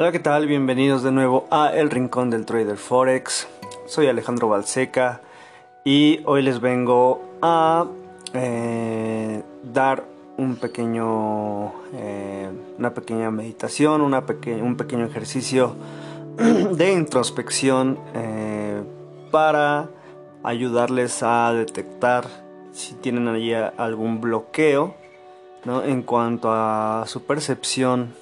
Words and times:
Hola, 0.00 0.12
¿qué 0.12 0.20
tal? 0.20 0.46
Bienvenidos 0.46 1.02
de 1.02 1.10
nuevo 1.10 1.48
a 1.50 1.72
El 1.74 1.90
Rincón 1.90 2.30
del 2.30 2.46
Trader 2.46 2.76
Forex. 2.76 3.48
Soy 3.86 4.06
Alejandro 4.06 4.48
Balseca 4.48 5.22
y 5.84 6.20
hoy 6.24 6.42
les 6.42 6.60
vengo 6.60 7.20
a 7.42 7.84
eh, 8.32 9.42
dar 9.64 10.04
un 10.36 10.54
pequeño, 10.54 11.72
eh, 11.94 12.48
una 12.78 12.94
pequeña 12.94 13.32
meditación, 13.32 14.00
una 14.02 14.24
un 14.62 14.76
pequeño 14.76 15.04
ejercicio 15.04 15.74
de 16.36 16.92
introspección 16.92 17.98
eh, 18.14 18.80
para 19.32 19.88
ayudarles 20.44 21.24
a 21.24 21.52
detectar 21.54 22.24
si 22.70 22.94
tienen 22.94 23.26
allí 23.26 23.52
algún 23.52 24.20
bloqueo 24.20 24.94
¿no? 25.64 25.82
en 25.82 26.02
cuanto 26.02 26.52
a 26.52 27.02
su 27.08 27.24
percepción 27.24 28.14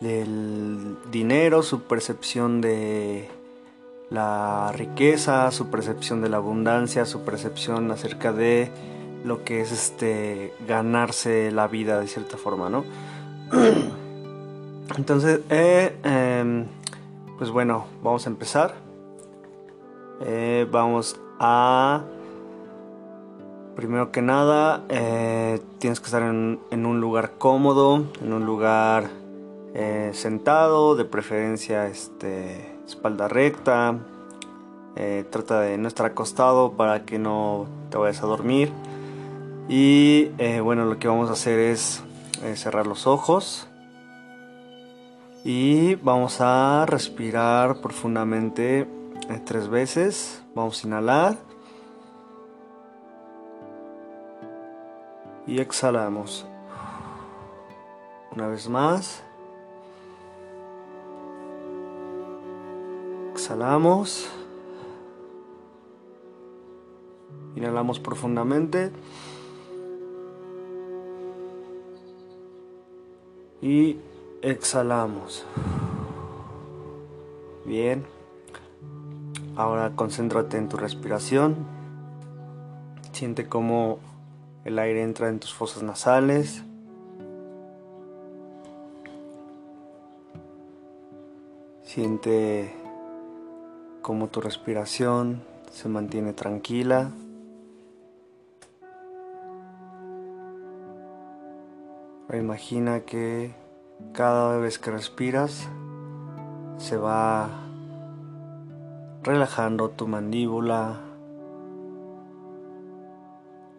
del 0.00 0.96
dinero, 1.10 1.62
su 1.62 1.82
percepción 1.82 2.60
de 2.60 3.28
la 4.10 4.72
riqueza, 4.72 5.50
su 5.50 5.68
percepción 5.68 6.22
de 6.22 6.28
la 6.28 6.36
abundancia, 6.36 7.04
su 7.06 7.22
percepción 7.22 7.90
acerca 7.90 8.32
de 8.32 8.70
lo 9.24 9.44
que 9.44 9.60
es 9.60 9.72
este 9.72 10.52
ganarse 10.66 11.50
la 11.50 11.66
vida 11.66 11.98
de 11.98 12.06
cierta 12.06 12.36
forma, 12.36 12.68
¿no? 12.68 12.84
Entonces, 14.96 15.40
eh, 15.50 15.96
em, 16.04 16.66
pues 17.38 17.50
bueno, 17.50 17.86
vamos 18.02 18.26
a 18.26 18.30
empezar. 18.30 18.74
Eh, 20.20 20.66
vamos 20.70 21.20
a 21.38 22.04
primero 23.76 24.10
que 24.10 24.22
nada 24.22 24.84
eh, 24.88 25.60
tienes 25.78 26.00
que 26.00 26.06
estar 26.06 26.22
en, 26.22 26.58
un 26.70 27.00
lugar 27.00 27.32
cómodo, 27.36 28.04
en 28.22 28.32
un 28.32 28.46
lugar 28.46 29.10
eh, 29.78 30.12
sentado, 30.14 30.96
de 30.96 31.04
preferencia 31.04 31.86
este, 31.86 32.78
espalda 32.86 33.28
recta. 33.28 33.98
Eh, 34.96 35.26
trata 35.28 35.60
de 35.60 35.76
no 35.76 35.86
estar 35.86 36.06
acostado 36.06 36.72
para 36.72 37.04
que 37.04 37.18
no 37.18 37.66
te 37.90 37.98
vayas 37.98 38.22
a 38.22 38.26
dormir. 38.26 38.72
Y 39.68 40.30
eh, 40.38 40.60
bueno, 40.60 40.86
lo 40.86 40.98
que 40.98 41.08
vamos 41.08 41.28
a 41.28 41.34
hacer 41.34 41.58
es 41.58 42.02
cerrar 42.54 42.86
los 42.86 43.06
ojos. 43.06 43.68
Y 45.44 45.96
vamos 45.96 46.40
a 46.40 46.86
respirar 46.86 47.82
profundamente 47.82 48.88
tres 49.44 49.68
veces. 49.68 50.42
Vamos 50.54 50.82
a 50.82 50.86
inhalar. 50.86 51.36
Y 55.46 55.60
exhalamos. 55.60 56.46
Una 58.32 58.48
vez 58.48 58.70
más. 58.70 59.25
Exhalamos. 63.46 64.28
Inhalamos 67.54 68.00
profundamente. 68.00 68.90
Y 73.62 74.00
exhalamos. 74.42 75.46
Bien. 77.64 78.04
Ahora 79.54 79.92
concéntrate 79.94 80.56
en 80.56 80.68
tu 80.68 80.76
respiración. 80.76 81.54
Siente 83.12 83.48
cómo 83.48 84.00
el 84.64 84.76
aire 84.80 85.04
entra 85.04 85.28
en 85.28 85.38
tus 85.38 85.54
fosas 85.54 85.84
nasales. 85.84 86.64
Siente 91.84 92.85
cómo 94.06 94.28
tu 94.28 94.40
respiración 94.40 95.42
se 95.72 95.88
mantiene 95.88 96.32
tranquila. 96.32 97.10
imagina 102.32 103.00
que 103.00 103.52
cada 104.12 104.58
vez 104.58 104.78
que 104.78 104.92
respiras 104.92 105.66
se 106.76 106.96
va 106.96 107.48
relajando 109.24 109.90
tu 109.90 110.06
mandíbula. 110.06 111.00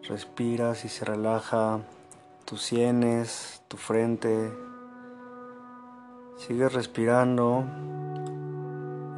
Respiras 0.02 0.84
y 0.84 0.90
se 0.90 1.06
relaja 1.06 1.78
tus 2.44 2.60
sienes, 2.60 3.62
tu 3.68 3.78
frente. 3.78 4.52
Sigues 6.36 6.70
respirando 6.74 7.64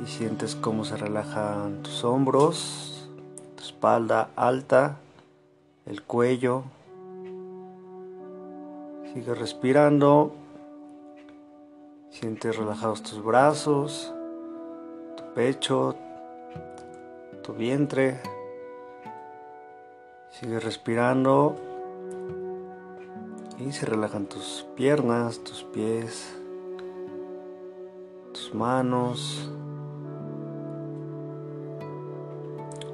y 0.03 0.07
sientes 0.07 0.55
cómo 0.55 0.85
se 0.85 0.97
relajan 0.97 1.83
tus 1.83 2.05
hombros, 2.05 3.09
tu 3.57 3.65
espalda 3.65 4.31
alta, 4.35 4.97
el 5.87 6.03
cuello. 6.03 6.63
Sigue 9.13 9.35
respirando. 9.35 10.35
Sientes 12.11 12.57
relajados 12.57 13.03
tus 13.03 13.23
brazos, 13.23 14.13
tu 15.17 15.35
pecho, 15.35 15.95
tu 17.43 17.53
vientre. 17.53 18.21
Sigue 20.31 20.61
respirando. 20.61 21.57
Y 23.59 23.73
se 23.73 23.85
relajan 23.85 24.27
tus 24.27 24.67
piernas, 24.75 25.45
tus 25.45 25.65
pies, 25.65 26.35
tus 28.33 28.55
manos, 28.55 29.51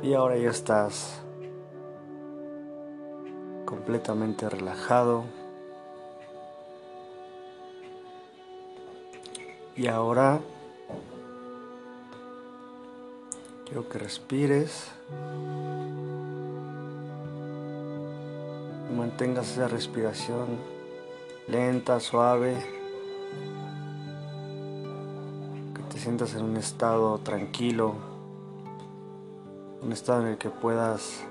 Y 0.07 0.15
ahora 0.15 0.37
ya 0.37 0.51
estás 0.51 1.21
completamente 3.65 4.49
relajado. 4.49 5.25
Y 9.75 9.89
ahora 9.89 10.39
quiero 13.65 13.89
que 13.89 13.99
respires. 13.99 14.93
Mantengas 18.97 19.51
esa 19.51 19.67
respiración 19.67 20.47
lenta, 21.49 21.99
suave, 21.99 22.55
que 25.75 25.83
te 25.93 25.99
sientas 25.99 26.37
en 26.37 26.45
un 26.45 26.57
estado 26.57 27.19
tranquilo 27.19 28.16
un 29.87 29.93
estado 29.93 30.23
en 30.23 30.33
el 30.33 30.37
que 30.37 30.51
puedas 30.51 31.25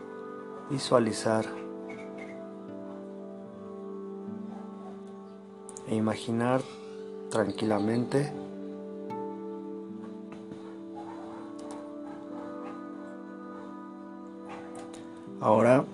visualizar 0.69 1.45
e 5.89 5.95
imaginar 5.95 6.61
tranquilamente 7.29 8.31
Ahora. 15.41 15.85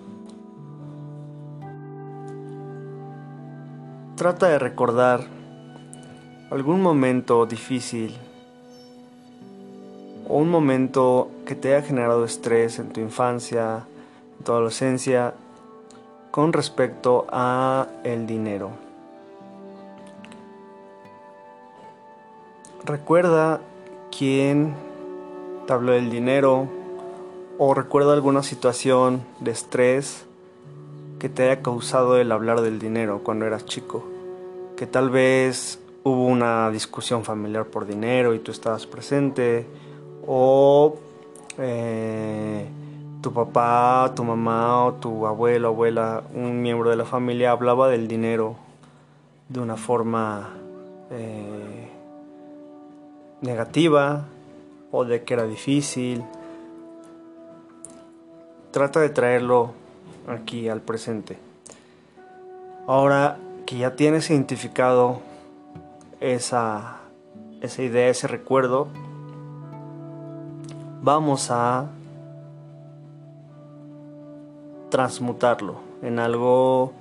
Trata 4.16 4.48
de 4.48 4.60
recordar 4.60 5.26
algún 6.52 6.82
momento 6.82 7.46
difícil 7.46 8.18
un 10.38 10.50
momento 10.50 11.30
que 11.46 11.56
te 11.56 11.76
haya 11.76 11.86
generado 11.86 12.26
estrés 12.26 12.80
en 12.80 12.90
tu 12.90 13.02
infancia, 13.02 13.86
en 14.38 14.46
tu 14.46 14.52
adolescencia, 14.52 15.34
con 16.32 16.54
respecto 16.54 17.28
a 17.30 17.88
el 18.04 18.26
dinero. 18.26 18.72
Recuerda 22.86 23.62
quién 24.18 24.74
te 25.68 25.74
habló 25.74 25.92
del 25.92 26.10
dinero 26.10 26.68
o 27.58 27.74
recuerda 27.74 28.14
alguna 28.14 28.42
situación 28.42 29.24
de 29.40 29.52
estrés 29.52 30.26
que 31.20 31.30
te 31.30 31.44
haya 31.44 31.62
causado 31.62 32.18
el 32.18 32.32
hablar 32.32 32.62
del 32.62 32.80
dinero 32.80 33.22
cuando 33.24 33.46
eras 33.46 33.66
chico. 33.66 34.04
Que 34.76 34.88
tal 34.88 35.12
vez 35.12 35.80
hubo 36.04 36.26
una 36.26 36.72
discusión 36.72 37.24
familiar 37.24 37.66
por 37.66 37.86
dinero 37.86 38.34
y 38.34 38.40
tú 38.40 38.52
estabas 38.52 38.88
presente 38.88 39.68
o 40.28 40.96
eh, 41.58 42.68
tu 43.22 43.34
papá, 43.34 44.12
tu 44.16 44.24
mamá 44.24 44.86
o 44.86 44.94
tu 44.94 45.26
abuelo, 45.28 45.70
abuela, 45.70 46.24
un 46.34 46.62
miembro 46.62 46.90
de 46.90 46.96
la 46.96 47.06
familia 47.06 47.52
hablaba 47.52 47.90
del 47.90 48.08
dinero 48.08 48.56
de 49.50 49.60
una 49.60 49.76
forma 49.76 50.50
eh, 51.12 51.90
negativa 53.42 54.26
o 54.92 55.06
de 55.06 55.24
que 55.24 55.34
era 55.34 55.46
difícil. 55.46 56.24
Trata 58.72 59.02
de 59.02 59.10
traerlo 59.10 59.72
aquí 60.28 60.70
al 60.70 60.82
presente. 60.82 61.38
Ahora 62.88 63.38
que 63.66 63.78
ya 63.78 63.96
tienes 63.96 64.30
identificado 64.30 65.22
esa 66.20 67.02
esa 67.62 67.84
idea, 67.84 68.10
ese 68.10 68.28
recuerdo, 68.28 68.88
vamos 71.02 71.50
a 71.50 71.88
transmutarlo 74.90 75.76
en 76.02 76.20
algo 76.20 76.94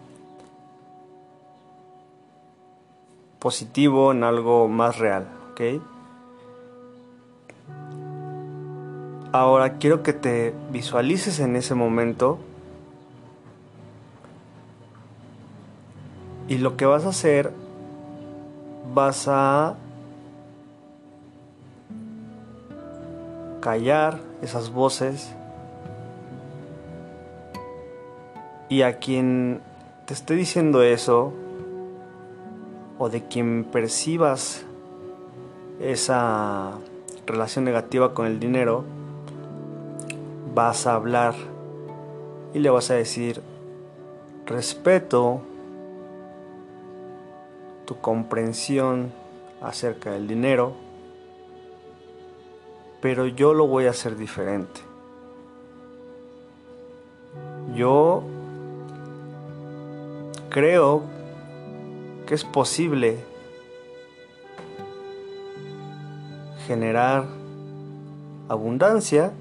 positivo, 3.39 4.13
en 4.13 4.25
algo 4.25 4.69
más 4.69 4.99
real, 4.99 5.27
¿ok? 5.53 5.61
Ahora 9.33 9.79
quiero 9.79 10.03
que 10.03 10.13
te 10.13 10.55
visualices 10.71 11.41
en 11.41 11.57
ese 11.57 11.75
momento 11.75 12.39
y 16.49 16.59
lo 16.59 16.77
que 16.77 16.85
vas 16.85 17.05
a 17.05 17.11
hacer, 17.11 17.53
vas 18.93 19.29
a 19.29 19.77
callar 23.61 24.19
esas 24.43 24.71
voces. 24.71 25.35
Y 28.69 28.83
a 28.83 28.99
quien 28.99 29.61
te 30.07 30.15
esté 30.15 30.35
diciendo 30.35 30.83
eso 30.83 31.33
o 32.99 33.09
de 33.09 33.23
quien 33.23 33.65
percibas 33.65 34.65
esa 35.81 36.73
relación 37.27 37.65
negativa 37.65 38.13
con 38.13 38.27
el 38.27 38.39
dinero, 38.39 38.85
vas 40.55 40.87
a 40.87 40.95
hablar 40.95 41.35
y 42.53 42.59
le 42.59 42.71
vas 42.71 42.91
a 42.91 42.95
decir, 42.95 43.43
respeto 44.47 45.41
tu 47.87 48.01
comprensión 48.01 49.13
acerca 49.61 50.13
del 50.13 50.27
dinero, 50.27 50.75
pero 53.01 53.27
yo 53.27 53.55
lo 53.55 53.67
voy 53.67 53.87
a 53.87 53.91
hacer 53.91 54.17
diferente. 54.17 54.81
Yo 57.75 58.23
creo 60.51 61.03
que 62.27 62.35
es 62.35 62.45
posible 62.45 63.19
generar 66.67 67.25
abundancia 68.49 69.33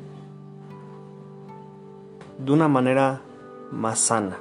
de 2.37 2.51
una 2.51 2.67
manera 2.67 3.21
más 3.71 3.99
sana. 3.99 4.37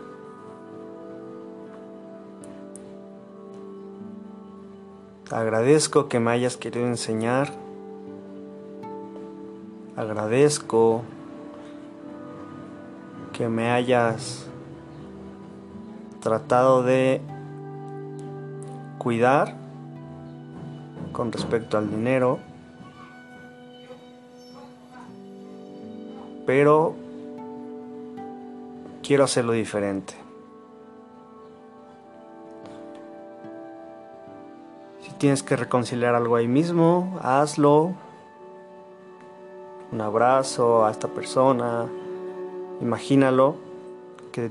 Agradezco 5.30 6.08
que 6.08 6.20
me 6.20 6.30
hayas 6.30 6.56
querido 6.56 6.86
enseñar. 6.86 7.52
Agradezco 9.98 11.02
que 13.32 13.48
me 13.48 13.72
hayas 13.72 14.46
tratado 16.20 16.84
de 16.84 17.20
cuidar 18.98 19.56
con 21.10 21.32
respecto 21.32 21.76
al 21.78 21.90
dinero. 21.90 22.38
Pero 26.46 26.94
quiero 29.02 29.24
hacerlo 29.24 29.50
diferente. 29.50 30.14
Si 35.02 35.10
tienes 35.14 35.42
que 35.42 35.56
reconciliar 35.56 36.14
algo 36.14 36.36
ahí 36.36 36.46
mismo, 36.46 37.18
hazlo. 37.20 37.94
Un 39.90 40.00
abrazo 40.00 40.84
a 40.84 40.90
esta 40.90 41.08
persona. 41.08 41.86
Imagínalo 42.80 43.56
que, 44.32 44.50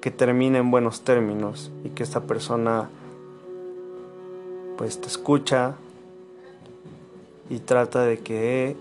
que 0.00 0.10
termine 0.10 0.58
en 0.58 0.70
buenos 0.70 1.02
términos 1.02 1.70
y 1.84 1.90
que 1.90 2.02
esta 2.02 2.20
persona 2.20 2.88
pues 4.76 5.00
te 5.00 5.06
escucha 5.06 5.74
y 7.50 7.58
trata 7.58 8.02
de 8.02 8.18
que 8.20 8.76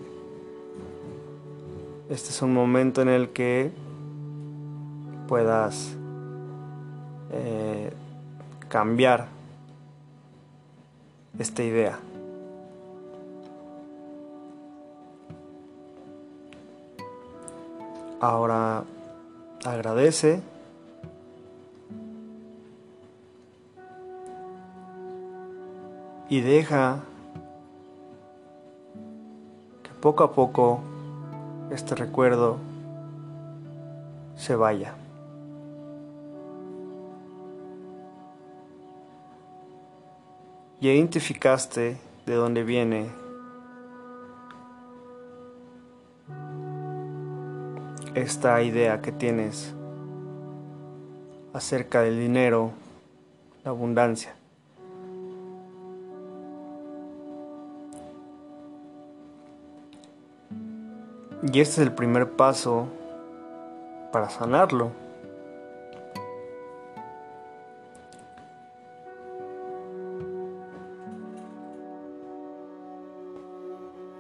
este 2.10 2.30
es 2.30 2.42
un 2.42 2.54
momento 2.54 3.02
en 3.02 3.10
el 3.10 3.30
que 3.30 3.72
puedas 5.28 5.96
eh, 7.32 7.92
cambiar 8.68 9.28
esta 11.40 11.64
idea. 11.64 12.00
Ahora 18.22 18.86
agradece. 19.66 20.42
Y 26.30 26.40
deja 26.40 27.00
que 29.84 29.90
poco 30.00 30.24
a 30.24 30.32
poco 30.32 30.80
este 31.72 31.96
recuerdo 31.96 32.58
se 34.38 34.56
vaya. 34.56 34.96
y 40.82 40.90
identificaste 40.90 41.98
de 42.26 42.34
dónde 42.34 42.64
viene 42.64 43.12
esta 48.16 48.62
idea 48.62 49.02
que 49.02 49.12
tienes 49.12 49.74
acerca 51.54 52.02
del 52.02 52.20
dinero, 52.20 52.72
la 53.64 53.72
abundancia. 53.72 54.36
Y 61.44 61.60
este 61.60 61.82
es 61.82 61.88
el 61.88 61.94
primer 61.94 62.32
paso 62.32 62.88
para 64.12 64.30
sanarlo. 64.30 64.92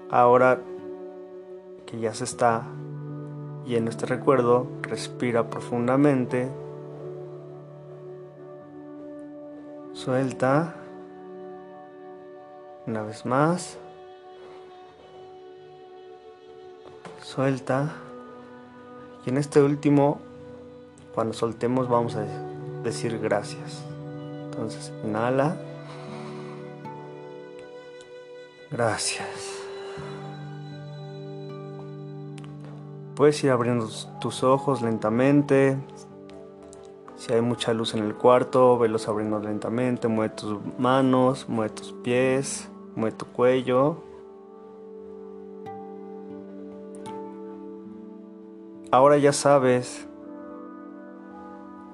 Ahora 0.09 0.59
que 1.85 1.99
ya 1.99 2.13
se 2.13 2.25
está 2.25 2.63
lleno 3.65 3.89
este 3.89 4.05
recuerdo, 4.05 4.67
respira 4.81 5.49
profundamente. 5.49 6.49
Suelta. 9.93 10.75
Una 12.87 13.03
vez 13.03 13.25
más. 13.25 13.77
Suelta. 17.21 17.93
Y 19.25 19.29
en 19.29 19.37
este 19.37 19.61
último, 19.61 20.19
cuando 21.13 21.33
soltemos, 21.33 21.87
vamos 21.87 22.15
a 22.15 22.25
decir 22.83 23.19
gracias. 23.19 23.83
Entonces, 24.45 24.91
inhala. 25.03 25.55
Gracias. 28.71 29.61
Puedes 33.21 33.43
ir 33.43 33.51
abriendo 33.51 33.87
tus 34.19 34.43
ojos 34.43 34.81
lentamente. 34.81 35.77
Si 37.17 37.31
hay 37.31 37.41
mucha 37.41 37.71
luz 37.71 37.93
en 37.93 38.03
el 38.03 38.15
cuarto, 38.15 38.79
velos 38.79 39.07
abriendo 39.07 39.39
lentamente. 39.39 40.07
Mueve 40.07 40.33
tus 40.33 40.57
manos, 40.79 41.47
mueve 41.47 41.71
tus 41.71 41.93
pies, 41.93 42.67
mueve 42.95 43.15
tu 43.15 43.27
cuello. 43.27 43.97
Ahora 48.89 49.19
ya 49.19 49.33
sabes 49.33 50.07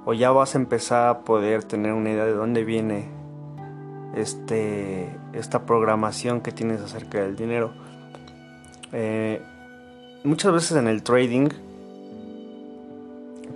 o 0.06 0.14
ya 0.14 0.32
vas 0.32 0.56
a 0.56 0.60
empezar 0.60 1.10
a 1.10 1.20
poder 1.26 1.66
tener 1.66 1.92
una 1.92 2.10
idea 2.10 2.24
de 2.24 2.36
dónde 2.36 2.64
viene 2.64 3.10
este, 4.16 5.14
esta 5.34 5.66
programación 5.66 6.40
que 6.40 6.54
tienes 6.54 6.80
acerca 6.80 7.20
del 7.20 7.36
dinero. 7.36 7.74
Eh, 8.94 9.42
muchas 10.24 10.52
veces 10.52 10.78
en 10.78 10.88
el 10.88 11.04
trading 11.04 11.50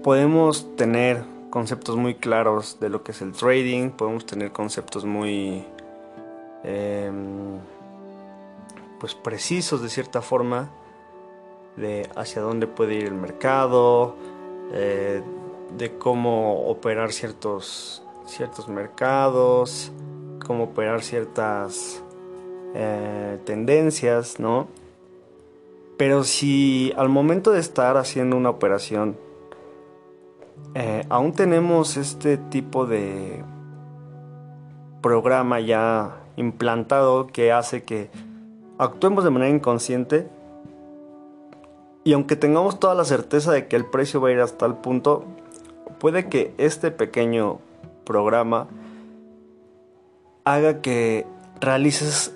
podemos 0.04 0.76
tener 0.76 1.24
conceptos 1.50 1.98
muy 1.98 2.16
claros 2.16 2.78
de 2.80 2.90
lo 2.90 3.04
que 3.04 3.12
es 3.12 3.22
el 3.22 3.34
trading, 3.34 3.90
podemos 3.90 4.26
tener 4.26 4.52
conceptos 4.52 5.06
muy 5.06 5.66
em, 6.64 7.60
pues 9.00 9.16
precisos 9.16 9.82
de 9.82 9.90
cierta 9.90 10.22
forma 10.22 10.70
de 11.76 12.10
hacia 12.16 12.42
dónde 12.42 12.68
puede 12.68 12.96
ir 12.96 13.06
el 13.06 13.14
mercado, 13.14 14.16
eh, 14.74 15.22
de 15.78 15.98
cómo 15.98 16.68
operar 16.68 17.12
ciertos, 17.12 18.04
ciertos 18.26 18.68
mercados, 18.68 19.92
cómo 20.46 20.66
operar 20.66 21.02
ciertas 21.02 22.02
eh, 22.74 23.40
tendencias, 23.46 24.40
¿no? 24.40 24.68
Pero 26.02 26.24
si 26.24 26.92
al 26.98 27.10
momento 27.10 27.52
de 27.52 27.60
estar 27.60 27.96
haciendo 27.96 28.36
una 28.36 28.50
operación 28.50 29.20
eh, 30.74 31.06
aún 31.10 31.32
tenemos 31.34 31.96
este 31.96 32.38
tipo 32.38 32.88
de 32.88 33.44
programa 35.04 35.60
ya 35.60 36.24
implantado 36.38 37.28
que 37.28 37.52
hace 37.52 37.84
que 37.84 38.10
actuemos 38.80 39.24
de 39.24 39.30
manera 39.30 39.56
inconsciente 39.56 40.28
y 42.04 42.14
aunque 42.14 42.36
tengamos 42.36 42.80
toda 42.80 42.96
la 42.96 43.06
certeza 43.06 43.52
de 43.52 43.68
que 43.68 43.76
el 43.76 43.86
precio 43.86 44.20
va 44.20 44.30
a 44.30 44.32
ir 44.32 44.40
hasta 44.40 44.66
el 44.66 44.74
punto, 44.74 45.24
puede 46.00 46.30
que 46.30 46.56
este 46.58 46.90
pequeño 46.90 47.60
programa 48.06 48.68
haga 50.46 50.82
que 50.82 51.28
realices 51.60 52.36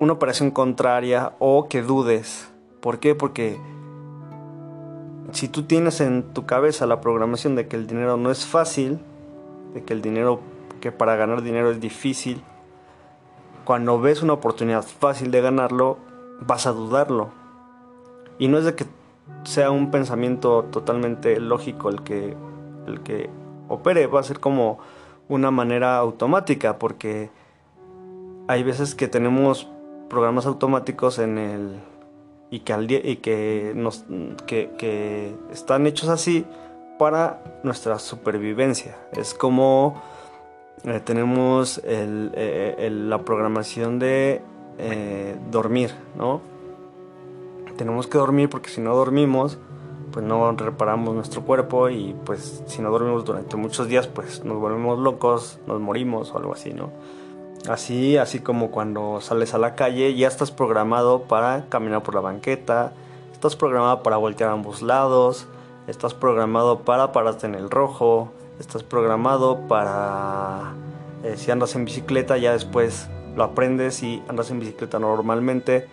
una 0.00 0.14
operación 0.14 0.50
contraria 0.50 1.34
o 1.38 1.68
que 1.68 1.82
dudes. 1.82 2.50
¿Por 2.80 2.98
qué? 3.00 3.14
Porque 3.14 3.60
si 5.32 5.46
tú 5.46 5.64
tienes 5.64 6.00
en 6.00 6.22
tu 6.32 6.46
cabeza 6.46 6.86
la 6.86 7.02
programación 7.02 7.54
de 7.54 7.68
que 7.68 7.76
el 7.76 7.86
dinero 7.86 8.16
no 8.16 8.30
es 8.30 8.46
fácil, 8.46 8.98
de 9.74 9.84
que 9.84 9.92
el 9.92 10.00
dinero, 10.00 10.40
que 10.80 10.90
para 10.90 11.16
ganar 11.16 11.42
dinero 11.42 11.70
es 11.70 11.80
difícil, 11.80 12.42
cuando 13.66 14.00
ves 14.00 14.22
una 14.22 14.32
oportunidad 14.32 14.84
fácil 14.84 15.30
de 15.30 15.42
ganarlo, 15.42 15.98
vas 16.40 16.66
a 16.66 16.72
dudarlo. 16.72 17.28
Y 18.38 18.48
no 18.48 18.56
es 18.56 18.64
de 18.64 18.74
que 18.74 18.86
sea 19.44 19.70
un 19.70 19.90
pensamiento 19.90 20.64
totalmente 20.64 21.38
lógico 21.38 21.90
el 21.90 22.02
que, 22.02 22.34
el 22.86 23.00
que 23.02 23.28
opere, 23.68 24.06
va 24.06 24.20
a 24.20 24.22
ser 24.24 24.40
como 24.40 24.78
una 25.28 25.50
manera 25.50 25.98
automática, 25.98 26.78
porque 26.78 27.30
hay 28.48 28.62
veces 28.62 28.94
que 28.94 29.06
tenemos 29.06 29.68
programas 30.10 30.44
automáticos 30.44 31.18
en 31.18 31.38
el 31.38 31.80
y 32.50 32.60
que, 32.60 33.00
y 33.04 33.16
que, 33.16 33.72
nos, 33.76 34.04
que, 34.46 35.34
están 35.52 35.86
hechos 35.86 36.08
así 36.08 36.44
para 36.98 37.60
nuestra 37.62 37.98
supervivencia. 37.98 38.98
Es 39.12 39.32
como 39.32 40.02
eh, 40.84 41.00
tenemos 41.02 41.80
eh, 41.84 42.90
la 42.90 43.24
programación 43.24 43.98
de 43.98 44.42
eh, 44.78 45.36
dormir, 45.50 45.94
¿no? 46.16 46.40
Tenemos 47.76 48.08
que 48.08 48.18
dormir 48.18 48.50
porque 48.50 48.68
si 48.68 48.80
no 48.80 48.94
dormimos, 48.94 49.58
pues 50.10 50.26
no 50.26 50.50
reparamos 50.52 51.14
nuestro 51.14 51.42
cuerpo 51.42 51.88
y 51.88 52.16
pues 52.24 52.62
si 52.66 52.82
no 52.82 52.90
dormimos 52.90 53.24
durante 53.24 53.56
muchos 53.56 53.86
días, 53.88 54.08
pues 54.08 54.44
nos 54.44 54.58
volvemos 54.58 54.98
locos, 54.98 55.60
nos 55.66 55.80
morimos 55.80 56.32
o 56.32 56.38
algo 56.38 56.52
así, 56.52 56.72
¿no? 56.72 56.90
Así, 57.68 58.16
así 58.16 58.40
como 58.40 58.70
cuando 58.70 59.20
sales 59.20 59.52
a 59.52 59.58
la 59.58 59.74
calle, 59.74 60.14
ya 60.14 60.28
estás 60.28 60.50
programado 60.50 61.22
para 61.24 61.66
caminar 61.68 62.02
por 62.02 62.14
la 62.14 62.22
banqueta, 62.22 62.92
estás 63.32 63.54
programado 63.54 64.02
para 64.02 64.16
voltear 64.16 64.48
a 64.50 64.54
ambos 64.54 64.80
lados, 64.80 65.46
estás 65.86 66.14
programado 66.14 66.80
para 66.80 67.12
pararte 67.12 67.46
en 67.46 67.54
el 67.54 67.68
rojo, 67.68 68.32
estás 68.58 68.82
programado 68.82 69.68
para 69.68 70.72
eh, 71.22 71.34
si 71.36 71.50
andas 71.50 71.74
en 71.74 71.84
bicicleta 71.84 72.38
ya 72.38 72.52
después 72.52 73.08
lo 73.36 73.44
aprendes 73.44 74.02
y 74.02 74.22
andas 74.28 74.50
en 74.50 74.60
bicicleta 74.60 74.98
normalmente 74.98 75.86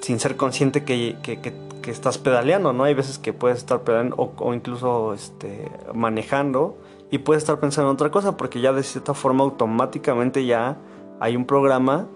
sin 0.00 0.18
ser 0.18 0.36
consciente 0.36 0.84
que, 0.84 1.16
estás 1.86 2.16
pedaleando, 2.18 2.72
¿no? 2.72 2.84
Hay 2.84 2.94
veces 2.94 3.18
que 3.18 3.32
puedes 3.32 3.58
estar 3.58 3.82
pedaleando 3.82 4.16
o, 4.16 4.32
o 4.38 4.54
incluso 4.54 5.12
este, 5.12 5.70
manejando 5.92 6.76
y 7.14 7.18
puedes 7.18 7.44
estar 7.44 7.60
pensando 7.60 7.90
en 7.90 7.94
otra 7.94 8.10
cosa 8.10 8.36
porque 8.36 8.60
ya 8.60 8.72
de 8.72 8.82
cierta 8.82 9.14
forma 9.14 9.44
automáticamente 9.44 10.46
ya 10.46 10.78
hay 11.20 11.36
un 11.36 11.44
programa 11.44 12.08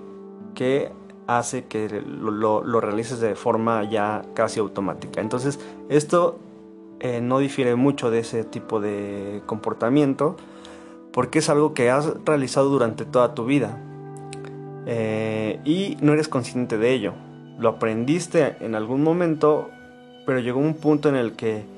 que 0.56 0.90
hace 1.28 1.66
que 1.66 2.02
lo, 2.02 2.80
realices 2.80 3.20
de 3.20 3.36
forma 3.36 3.88
ya 3.88 4.22
casi 4.34 4.58
automática. 4.58 5.20
Entonces 5.20 5.60
esto 5.88 6.40
eh, 6.98 7.20
no 7.20 7.38
difiere 7.38 7.76
mucho 7.76 8.10
de 8.10 8.18
ese 8.18 8.42
tipo 8.42 8.80
de 8.80 9.40
comportamiento 9.46 10.34
porque 11.12 11.38
es 11.38 11.48
algo 11.48 11.74
que 11.74 11.90
has 11.90 12.12
realizado 12.24 12.68
durante 12.68 13.04
toda 13.04 13.34
tu 13.36 13.44
vida 13.44 13.80
eh, 14.86 15.60
y 15.64 15.96
no 16.00 16.12
eres 16.12 16.26
consciente 16.26 16.76
de 16.76 16.92
ello. 16.92 17.12
Lo 17.56 17.68
aprendiste 17.68 18.56
en 18.58 18.74
algún 18.74 19.04
momento, 19.04 19.70
pero 20.26 20.40
llegó 20.40 20.58
un 20.58 20.74
punto 20.74 21.08
en 21.08 21.14
el 21.14 21.34
que 21.34 21.77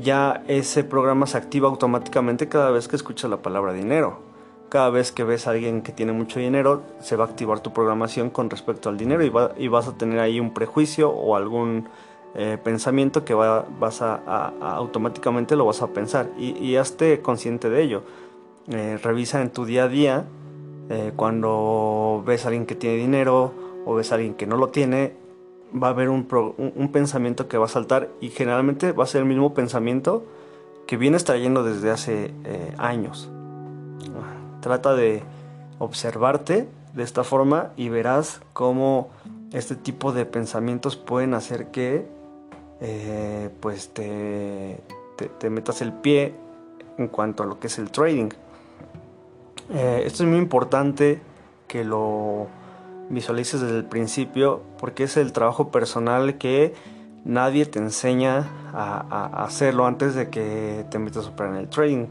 ya 0.00 0.42
ese 0.48 0.84
programa 0.84 1.26
se 1.26 1.36
activa 1.36 1.68
automáticamente 1.68 2.48
cada 2.48 2.70
vez 2.70 2.88
que 2.88 2.96
escuchas 2.96 3.30
la 3.30 3.42
palabra 3.42 3.72
dinero. 3.72 4.20
Cada 4.68 4.88
vez 4.88 5.12
que 5.12 5.22
ves 5.22 5.46
a 5.46 5.50
alguien 5.50 5.82
que 5.82 5.92
tiene 5.92 6.12
mucho 6.12 6.40
dinero, 6.40 6.82
se 7.00 7.16
va 7.16 7.24
a 7.24 7.28
activar 7.28 7.60
tu 7.60 7.72
programación 7.72 8.30
con 8.30 8.48
respecto 8.48 8.88
al 8.88 8.96
dinero 8.96 9.22
y, 9.22 9.68
vas 9.68 9.88
a 9.88 9.92
tener 9.92 10.18
ahí 10.18 10.40
un 10.40 10.54
prejuicio 10.54 11.10
o 11.10 11.36
algún 11.36 11.88
eh, 12.34 12.56
pensamiento 12.62 13.24
que 13.24 13.34
vas 13.34 14.00
a, 14.00 14.52
automáticamente 14.60 15.56
lo 15.56 15.66
vas 15.66 15.82
a 15.82 15.88
pensar 15.88 16.30
y, 16.38 16.56
y 16.58 16.76
hazte 16.76 17.20
consciente 17.20 17.68
de 17.68 17.82
ello. 17.82 18.02
Eh, 18.68 18.98
revisa 19.02 19.42
en 19.42 19.50
tu 19.50 19.64
día 19.64 19.84
a 19.84 19.88
día 19.88 20.24
eh, 20.88 21.12
cuando 21.16 22.22
ves 22.26 22.44
a 22.44 22.48
alguien 22.48 22.66
que 22.66 22.74
tiene 22.74 22.96
dinero 22.96 23.52
o 23.84 23.94
ves 23.94 24.12
a 24.12 24.16
alguien 24.16 24.34
que 24.34 24.46
no 24.46 24.56
lo 24.56 24.68
tiene, 24.68 25.14
va 25.80 25.88
a 25.88 25.90
haber 25.90 26.08
un, 26.08 26.26
pensamiento 26.92 27.48
que 27.48 27.58
va 27.58 27.66
a 27.66 27.68
saltar 27.68 28.10
y 28.20 28.28
generalmente 28.28 28.92
va 28.92 29.04
a 29.04 29.06
ser 29.06 29.22
el 29.22 29.28
mismo 29.28 29.54
pensamiento 29.54 30.24
que 30.86 30.96
vienes 30.96 31.24
trayendo 31.24 31.64
desde 31.64 31.90
hace 31.90 32.34
eh, 32.44 32.74
años. 32.78 33.30
Trata 34.60 34.94
de 34.94 35.22
observarte 35.78 36.68
de 36.94 37.02
esta 37.02 37.24
forma 37.24 37.72
y 37.76 37.88
verás 37.88 38.40
cómo 38.52 39.10
este 39.52 39.74
tipo 39.74 40.12
de 40.12 40.26
pensamientos 40.26 40.96
pueden 40.96 41.34
hacer 41.34 41.70
que 41.70 42.06
eh, 42.80 43.50
pues 43.60 43.88
te, 43.90 44.80
te, 45.38 45.50
metas 45.50 45.82
el 45.82 45.92
pie 45.92 46.34
en 46.98 47.08
cuanto 47.08 47.42
a 47.42 47.46
lo 47.46 47.58
que 47.58 47.68
es 47.68 47.78
el 47.78 47.90
trading. 47.90 48.30
Eh, 49.70 50.02
esto 50.04 50.24
es 50.24 50.28
muy 50.28 50.38
importante 50.38 51.20
que 51.66 51.84
lo 51.84 52.48
visualices 53.12 53.60
desde 53.60 53.76
el 53.76 53.84
principio 53.84 54.62
porque 54.78 55.04
es 55.04 55.16
el 55.16 55.32
trabajo 55.32 55.70
personal 55.70 56.38
que 56.38 56.74
nadie 57.24 57.66
te 57.66 57.78
enseña 57.78 58.48
a, 58.72 59.44
hacerlo 59.44 59.86
antes 59.86 60.14
de 60.14 60.30
que 60.30 60.84
te 60.90 60.98
metas 60.98 61.26
a 61.26 61.30
operar 61.30 61.52
en 61.52 61.58
el 61.60 61.68
trading. 61.68 62.06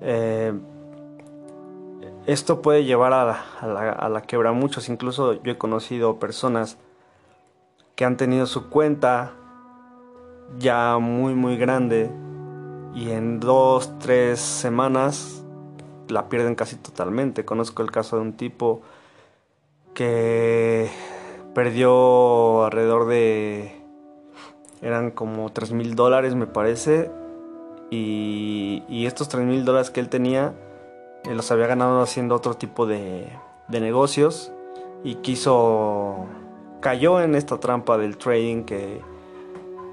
Eh, 0.00 0.54
esto 2.26 2.62
puede 2.62 2.84
llevar 2.84 3.12
a 3.12 3.24
la, 3.24 3.92
a, 3.92 4.08
la, 4.08 4.22
quebra 4.22 4.52
muchos, 4.52 4.88
incluso 4.88 5.42
yo 5.42 5.52
he 5.52 5.58
conocido 5.58 6.18
personas 6.18 6.78
que 7.96 8.04
han 8.04 8.16
tenido 8.16 8.46
su 8.46 8.70
cuenta 8.70 9.32
ya 10.58 10.98
muy 10.98 11.34
muy 11.34 11.56
grande 11.56 12.10
y 12.94 13.10
en 13.10 13.40
dos, 13.40 13.98
tres 13.98 14.40
semanas 14.40 15.44
la 16.08 16.28
pierden 16.28 16.54
casi 16.54 16.76
totalmente. 16.76 17.44
Conozco 17.44 17.82
el 17.82 17.90
caso 17.90 18.16
de 18.16 18.22
un 18.22 18.32
tipo 18.34 18.82
que 20.00 20.88
perdió 21.54 22.64
alrededor 22.64 23.06
de... 23.06 23.70
eran 24.80 25.10
como 25.10 25.52
3 25.52 25.72
mil 25.72 25.94
dólares 25.94 26.34
me 26.34 26.46
parece. 26.46 27.10
Y, 27.90 28.82
y 28.88 29.04
estos 29.04 29.28
3 29.28 29.44
mil 29.44 29.66
dólares 29.66 29.90
que 29.90 30.00
él 30.00 30.08
tenía 30.08 30.54
él 31.24 31.36
los 31.36 31.50
había 31.50 31.66
ganado 31.66 32.00
haciendo 32.00 32.34
otro 32.34 32.54
tipo 32.54 32.86
de, 32.86 33.28
de 33.68 33.80
negocios 33.82 34.50
y 35.04 35.16
quiso 35.16 36.24
cayó 36.80 37.20
en 37.20 37.34
esta 37.34 37.60
trampa 37.60 37.98
del 37.98 38.16
trading 38.16 38.64
que, 38.64 39.02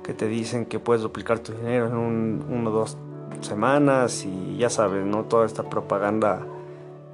que 0.06 0.14
te 0.14 0.30
dicen 0.30 0.68
que 0.68 0.80
puedes 0.80 1.02
duplicar 1.02 1.40
tu 1.40 1.52
dinero 1.52 1.88
en 1.88 1.98
un, 1.98 2.46
uno 2.50 2.70
o 2.70 2.74
dos 2.74 2.98
semanas 3.42 4.24
y 4.24 4.56
ya 4.56 4.70
sabes, 4.70 5.06
¿no? 5.06 5.26
Toda 5.26 5.46
esta 5.46 5.64
propaganda 5.64 6.48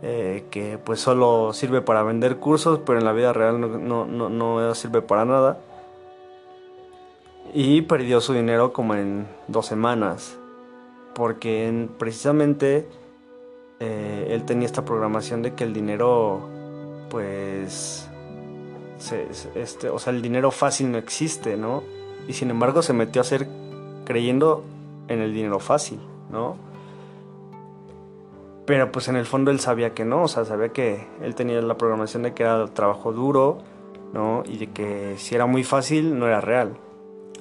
eh, 0.05 0.43
que 0.51 0.77
pues 0.77 1.00
solo 1.00 1.53
sirve 1.53 1.81
para 1.81 2.03
vender 2.03 2.36
cursos, 2.36 2.81
pero 2.86 3.00
en 3.00 3.05
la 3.05 3.13
vida 3.13 3.31
real 3.31 3.62
no, 3.62 4.05
no, 4.05 4.29
no, 4.29 4.75
sirve 4.75 5.01
para 5.01 5.24
nada. 5.24 5.60
Y 7.53 7.83
perdió 7.83 8.19
su 8.19 8.33
dinero 8.33 8.74
como 8.74 8.95
en 8.95 9.25
dos 9.48 9.65
semanas, 9.65 10.38
porque 11.15 11.88
precisamente 11.98 12.86
eh, 13.79 14.27
él 14.31 14.43
tenía 14.43 14.65
esta 14.65 14.83
programación 14.83 15.41
de 15.41 15.53
que 15.53 15.63
el 15.63 15.74
dinero, 15.74 16.50
pues, 17.10 18.10
este, 19.55 19.88
o 19.88 20.00
sea, 20.00 20.12
el 20.12 20.22
dinero 20.22 20.51
fácil 20.51 20.91
no 20.91 20.98
existe, 20.98 21.55
¿no? 21.55 21.81
Y 22.27 22.33
sin 22.33 22.50
embargo 22.50 22.81
se 22.81 22.91
metió 22.91 23.22
a 23.22 23.24
hacer 23.24 23.48
creyendo 24.03 24.65
en 25.07 25.22
el 25.22 25.33
dinero 25.33 25.60
fácil, 25.60 26.01
¿no? 26.29 26.72
Pero 28.65 28.91
pues 28.91 29.08
en 29.10 29.15
el 29.15 29.25
fondo 29.25 29.51
él 29.51 29.60
sabía 29.60 29.93
que 29.93 30.05
no, 30.05 30.24
o 30.24 30.27
sea, 30.27 30.46
sabía 30.46 30.70
que 30.70 31.05
él 31.22 31.36
tenía 31.36 31.62
la 31.62 31.77
programación 31.77 32.24
de 32.24 32.34
que 32.34 32.43
era 32.43 32.65
trabajo 32.67 33.12
duro, 33.12 33.60
¿no? 34.13 34.43
Y 34.46 34.58
de 34.58 34.67
que 34.67 35.15
si 35.17 35.36
era 35.36 35.46
muy 35.46 35.63
fácil, 35.63 36.17
no 36.17 36.27
era 36.27 36.39
real. 36.39 36.77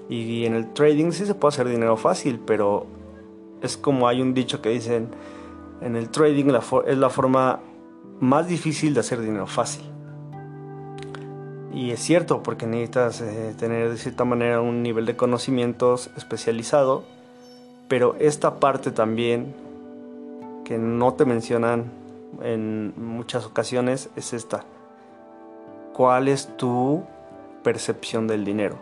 Y 0.08 0.46
en 0.46 0.54
el 0.54 0.72
trading 0.72 1.12
sí 1.12 1.24
se 1.24 1.34
puede 1.34 1.54
hacer 1.54 1.68
dinero 1.68 1.96
fácil, 1.96 2.40
pero 2.44 2.86
es 3.62 3.76
como 3.76 4.08
hay 4.08 4.20
un 4.20 4.34
dicho 4.34 4.60
que 4.60 4.70
dicen, 4.70 5.10
en 5.80 5.94
el 5.96 6.10
trading 6.10 6.52
es 6.86 6.98
la 6.98 7.10
forma 7.10 7.60
más 8.20 8.48
difícil 8.48 8.94
de 8.94 9.00
hacer 9.00 9.20
dinero 9.20 9.46
fácil. 9.46 9.84
Y 11.72 11.90
es 11.90 12.00
cierto, 12.00 12.42
porque 12.42 12.66
necesitas 12.66 13.20
eh, 13.20 13.54
tener 13.58 13.88
de 13.90 13.96
cierta 13.96 14.24
manera 14.24 14.60
un 14.60 14.82
nivel 14.82 15.06
de 15.06 15.16
conocimientos 15.16 16.10
especializado, 16.16 17.04
pero 17.88 18.14
esta 18.18 18.60
parte 18.60 18.90
también 18.90 19.54
que 20.64 20.78
no 20.78 21.14
te 21.14 21.24
mencionan 21.24 21.90
en 22.42 22.94
muchas 22.96 23.44
ocasiones 23.46 24.10
es 24.16 24.32
esta. 24.32 24.64
¿Cuál 25.92 26.28
es 26.28 26.56
tu 26.56 27.02
percepción 27.62 28.26
del 28.26 28.44
dinero? 28.44 28.76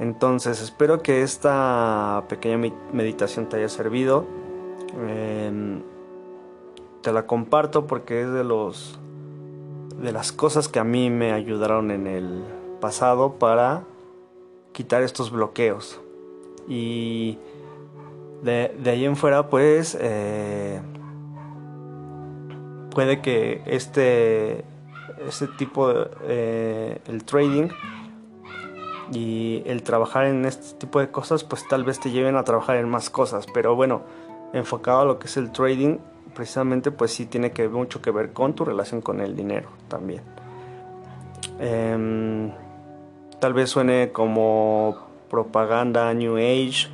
Entonces, 0.00 0.62
espero 0.62 1.02
que 1.02 1.22
esta 1.22 2.24
pequeña 2.28 2.72
meditación 2.92 3.48
te 3.48 3.58
haya 3.58 3.68
servido. 3.68 4.26
Em, 5.06 5.82
te 7.02 7.12
la 7.12 7.26
comparto 7.26 7.86
porque 7.86 8.22
es 8.22 8.32
de 8.32 8.44
los 8.44 8.98
de 10.02 10.12
las 10.12 10.32
cosas 10.32 10.68
que 10.68 10.78
a 10.78 10.84
mí 10.84 11.10
me 11.10 11.32
ayudaron 11.32 11.90
en 11.90 12.06
el 12.06 12.42
pasado 12.80 13.34
para 13.34 13.84
quitar 14.72 15.02
estos 15.02 15.30
bloqueos. 15.30 16.00
Y 16.66 17.38
de, 18.42 18.72
ahí 18.86 19.04
en 19.04 19.16
fuera, 19.16 19.48
pues, 19.48 19.96
eh, 20.00 20.80
puede 22.90 23.20
que 23.20 23.62
este, 23.66 24.64
este 25.26 25.46
tipo 25.46 25.92
de, 25.92 26.10
eh, 26.24 26.98
el 27.06 27.24
trading 27.24 27.68
y 29.12 29.62
el 29.66 29.82
trabajar 29.82 30.26
en 30.26 30.44
este 30.44 30.78
tipo 30.78 31.00
de 31.00 31.10
cosas, 31.10 31.44
pues 31.44 31.66
tal 31.68 31.84
vez 31.84 32.00
te 32.00 32.10
lleven 32.10 32.36
a 32.36 32.44
trabajar 32.44 32.76
en 32.76 32.88
más 32.88 33.10
cosas. 33.10 33.46
Pero 33.52 33.74
bueno, 33.74 34.02
enfocado 34.52 35.00
a 35.00 35.04
lo 35.04 35.18
que 35.18 35.26
es 35.26 35.36
el 35.36 35.52
trading, 35.52 35.98
precisamente 36.34 36.90
pues 36.90 37.12
sí 37.12 37.26
tiene 37.26 37.52
mucho 37.70 38.00
que 38.00 38.10
ver 38.10 38.32
con 38.32 38.54
tu 38.54 38.64
relación 38.64 39.00
con 39.00 39.20
el 39.20 39.36
dinero 39.36 39.68
también. 39.88 40.22
Em, 41.58 42.52
tal 43.40 43.52
vez 43.52 43.70
suene 43.70 44.12
como 44.12 44.96
propaganda 45.28 46.12
New 46.14 46.36
Age, 46.36 46.88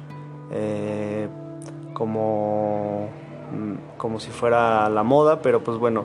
eh, 0.51 1.29
como, 1.93 3.09
mm, 3.53 3.97
como 3.97 4.21
si 4.21 4.31
fuera 4.31 4.89
la 4.89 5.03
moda, 5.03 5.41
pero 5.41 5.63
pues 5.63 5.79
bueno, 5.79 6.05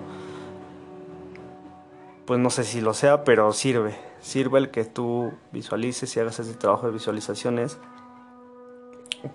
pues 2.26 2.40
no 2.40 2.50
sé 2.50 2.64
si 2.64 2.82
lo 2.82 2.94
sea, 2.94 3.24
pero 3.24 3.52
sirve, 3.52 3.96
sirve 4.20 4.60
el 4.60 4.72
que 4.72 4.86
tú 4.86 5.32
visualices 5.52 6.16
y 6.16 6.20
hagas 6.20 6.40
ese 6.40 6.54
trabajo 6.54 6.88
de 6.88 6.94
visualizaciones 6.94 7.80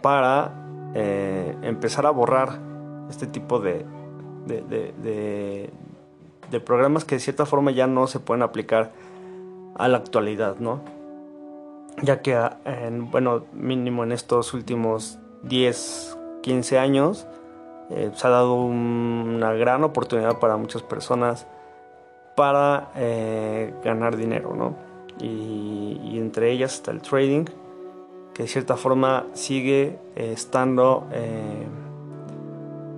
para 0.02 0.66
eh, 0.94 1.56
empezar 1.62 2.06
a 2.06 2.10
borrar 2.10 2.58
este 3.10 3.26
tipo 3.26 3.60
de, 3.60 3.84
de, 4.46 5.70
de, 6.50 6.60
programas 6.60 7.04
que 7.04 7.16
de 7.16 7.20
cierta 7.20 7.44
forma 7.44 7.70
ya 7.70 7.86
no 7.86 8.06
se 8.06 8.18
pueden 8.18 8.42
aplicar 8.42 8.92
a 9.76 9.88
la 9.88 9.98
actualidad, 9.98 10.56
¿no? 10.58 10.80
Ya 12.02 12.20
que, 12.20 12.38
en, 12.64 13.10
bueno, 13.10 13.44
mínimo 13.52 14.04
en 14.04 14.12
estos 14.12 14.52
últimos 14.52 15.18
10, 15.44 16.18
15 16.42 16.78
años, 16.78 17.26
eh, 17.90 18.10
se 18.14 18.26
ha 18.26 18.30
dado 18.30 18.54
una 18.54 19.52
gran 19.52 19.84
oportunidad 19.84 20.38
para 20.38 20.56
muchas 20.56 20.82
personas 20.82 21.46
para 22.34 22.90
eh, 22.96 23.72
ganar 23.84 24.16
dinero, 24.16 24.54
¿no? 24.54 24.74
Y, 25.20 26.18
entre 26.18 26.50
ellas 26.50 26.74
está 26.74 26.90
el 26.90 27.00
trading, 27.00 27.44
que 28.34 28.42
de 28.42 28.48
cierta 28.48 28.76
forma 28.76 29.26
sigue 29.34 29.98
eh, 30.16 30.32
estando 30.32 31.06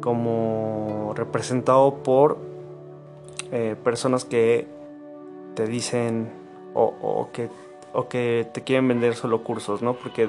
como 0.01 1.13
representado 1.15 2.03
por 2.03 2.39
personas 3.85 4.25
que 4.25 4.67
te 5.55 5.67
dicen 5.67 6.33
o, 6.75 7.29
que, 7.33 7.51
o 7.93 8.09
que 8.09 8.49
te 8.53 8.63
quieren 8.63 8.89
vender 8.89 9.15
solo 9.15 9.43
cursos, 9.43 9.83
¿no? 9.83 9.95
Porque 9.95 10.29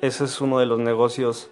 ese 0.00 0.24
es 0.24 0.40
uno 0.40 0.58
de 0.58 0.66
los 0.66 0.78
negocios 0.78 1.50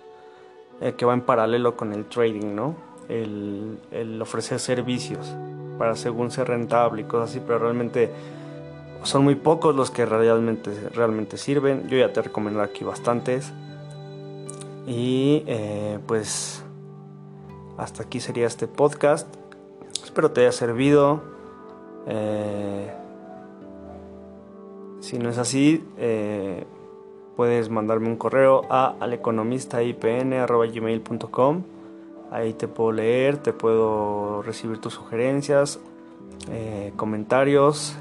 eh, 0.81 0.95
que 0.97 1.05
va 1.05 1.15
en 1.15 1.23
paralelo 1.23 1.77
con 1.77 1.93
el 1.93 2.05
trading, 2.07 2.55
¿no? 2.55 2.77
El, 3.09 3.79
el, 3.91 4.21
ofrecer 4.21 4.61
servicios 4.61 5.35
para 5.79 5.97
según 5.97 6.31
ser 6.31 6.49
rentable 6.49 7.03
y 7.03 7.05
cosas 7.05 7.31
así, 7.31 7.41
pero 7.41 7.59
realmente 7.59 8.11
son 9.03 9.25
muy 9.25 9.35
pocos 9.35 9.75
los 9.75 9.91
que 9.91 10.05
realmente, 10.05 10.73
realmente 10.91 11.37
sirven. 11.37 11.89
Yo 11.89 11.97
ya 11.99 12.13
te 12.13 12.23
recomiendo 12.23 12.63
aquí 12.63 12.85
bastantes. 12.85 13.53
Y 14.87 15.45
eh, 15.47 15.99
pues 16.07 16.63
hasta 17.77 18.03
aquí 18.03 18.21
sería 18.21 18.47
este 18.47 18.67
podcast. 18.67 19.29
Espero 20.03 20.31
te 20.31 20.43
haya 20.43 20.53
servido. 20.53 21.23
Eh, 22.07 22.93
si 25.09 25.19
no 25.19 25.31
es 25.31 25.39
así, 25.39 25.83
eh, 25.97 26.67
puedes 27.35 27.71
mandarme 27.71 28.09
un 28.09 28.17
correo 28.17 28.67
a 28.69 28.95
aleconomistaipn.gmail.com 29.01 31.63
Ahí 32.31 32.53
te 32.53 32.69
puedo 32.69 32.93
leer, 32.93 33.39
te 33.39 33.55
puedo 33.55 34.43
recibir 34.43 34.83
tus 34.83 34.93
sugerencias, 34.93 35.81
eh, 36.51 36.93
comentarios 36.97 37.97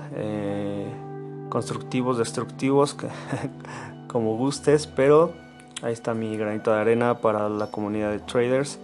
constructivos, 1.47 2.17
destructivos, 2.17 2.97
como 4.09 4.35
gustes, 4.35 4.85
pero 4.85 5.31
ahí 5.81 5.93
está 5.93 6.13
mi 6.13 6.35
granito 6.35 6.73
de 6.73 6.81
arena 6.81 7.21
para 7.21 7.47
la 7.47 7.71
comunidad 7.71 8.11
de 8.11 8.19
traders. 8.19 8.79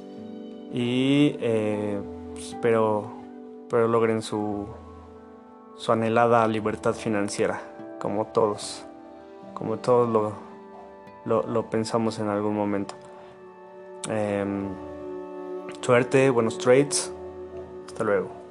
Y 0.71 1.35
eh, 1.41 1.99
espero, 2.37 3.11
logren 3.69 4.21
su, 4.21 4.67
su 5.75 5.91
anhelada 5.91 6.47
libertad 6.47 6.93
financiera, 6.93 7.72
como 8.03 8.25
todos, 8.25 8.83
como 9.53 9.77
todos 9.77 10.09
lo, 11.23 11.43
lo, 11.47 11.69
pensamos 11.69 12.19
en 12.19 12.27
algún 12.27 12.53
momento. 12.53 12.95
Em, 14.09 14.67
suerte, 15.79 16.29
buenos 16.29 16.57
trades, 16.57 17.13
hasta 17.87 18.03
luego. 18.03 18.42